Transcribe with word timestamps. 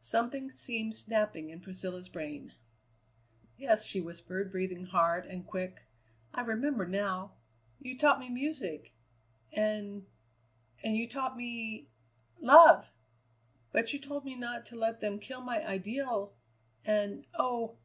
Something 0.00 0.48
seemed 0.48 0.94
snapping 0.94 1.50
in 1.50 1.60
Priscilla's 1.60 2.08
brain. 2.08 2.52
"Yes," 3.56 3.84
she 3.84 4.00
whispered, 4.00 4.52
breathing 4.52 4.84
hard 4.84 5.26
and 5.26 5.44
quick. 5.44 5.82
"I 6.32 6.42
remember 6.42 6.86
now: 6.86 7.32
you 7.80 7.98
taught 7.98 8.20
me 8.20 8.28
music, 8.28 8.94
and 9.52 10.06
and 10.84 10.96
you 10.96 11.08
taught 11.08 11.36
me 11.36 11.88
love, 12.38 12.92
but 13.72 13.92
you 13.92 13.98
told 13.98 14.24
me 14.24 14.36
not 14.36 14.66
to 14.66 14.76
let 14.76 15.00
them 15.00 15.18
kill 15.18 15.40
my 15.40 15.66
ideal; 15.66 16.32
and, 16.84 17.26
oh! 17.36 17.76